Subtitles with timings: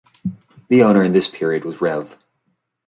[0.69, 2.17] The owner in this period was Rev.